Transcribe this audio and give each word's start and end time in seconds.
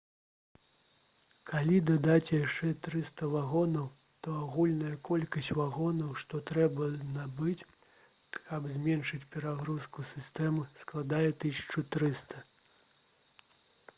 калі 1.49 1.81
дадаць 1.89 2.33
яшчэ 2.35 2.69
300 2.87 3.27
вагонаў 3.33 3.83
то 4.27 4.33
агульная 4.45 4.93
колькасць 5.09 5.49
вагонаў 5.59 6.15
што 6.23 6.41
трэба 6.51 6.87
набыць 7.19 7.67
каб 8.39 8.67
зменшыць 8.79 9.21
перагрузку 9.37 10.07
сістэмы 10.15 10.65
складзе 10.85 11.21
1300 11.37 12.43